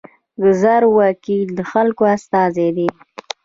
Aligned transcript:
ګذر 0.43 0.83
وکیل 0.99 1.47
د 1.57 1.59
خلکو 1.71 2.03
استازی 2.15 2.69
دی 2.75 2.87